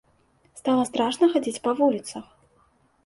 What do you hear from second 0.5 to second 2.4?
Стала страшна хадзіць па вуліцах!